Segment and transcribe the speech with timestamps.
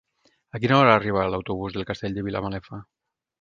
[0.59, 2.81] A quina hora arriba l'autobús del Castell de Vilamalefa?